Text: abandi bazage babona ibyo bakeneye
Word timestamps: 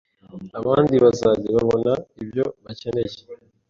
abandi 0.59 0.95
bazage 1.03 1.47
babona 1.55 1.91
ibyo 2.21 2.43
bakeneye 2.63 3.17